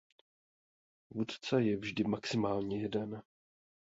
Vůdce 1.09 1.61
je 1.63 1.77
vždy 1.77 2.03
maximálně 2.03 2.81
jeden. 2.81 3.23